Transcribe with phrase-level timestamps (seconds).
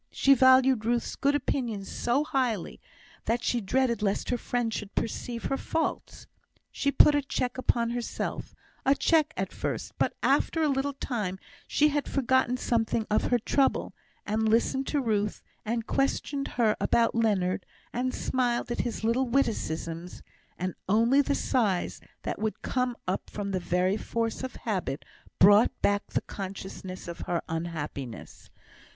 [0.09, 2.81] She valued Ruth's good opinion so highly,
[3.25, 6.25] that she dreaded lest her friend should perceive her faults.
[6.71, 11.37] She put a check upon herself a check at first; but after a little time
[11.67, 13.93] she had forgotten something of her trouble,
[14.25, 17.63] and listened to Ruth, and questioned her about Leonard,
[17.93, 20.23] and smiled at his little witticisms;
[20.57, 25.05] and only the sighs, that would come up from the very force of habit,
[25.37, 28.49] brought back the consciousness of her unhappiness.